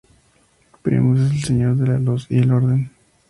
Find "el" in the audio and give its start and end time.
1.31-1.43, 2.39-2.51